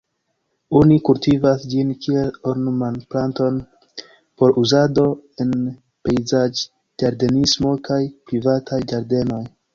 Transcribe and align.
Oni 0.77 0.95
kultivas 1.09 1.65
ĝin 1.73 1.91
kiel 2.05 2.31
ornam-planton 2.51 3.59
por 4.41 4.55
uzado 4.63 5.05
en 5.45 5.53
pejzaĝ-ĝardenismo 6.09 7.77
kaj 7.91 8.01
privataj 8.33 8.83
ĝardenoj. 8.95 9.43